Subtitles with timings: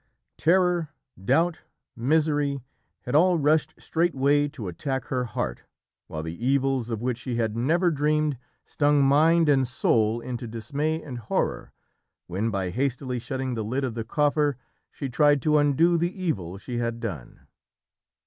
[0.39, 0.89] Terror,
[1.23, 1.59] doubt,
[1.95, 2.63] misery,
[3.01, 5.61] had all rushed straightway to attack her heart,
[6.07, 10.99] while the evils of which she had never dreamed stung mind and soul into dismay
[11.03, 11.71] and horror,
[12.25, 14.57] when, by hastily shutting the lid of the coffer,
[14.91, 17.41] she tried to undo the evil she had done.